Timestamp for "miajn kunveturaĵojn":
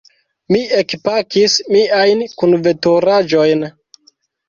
1.77-3.67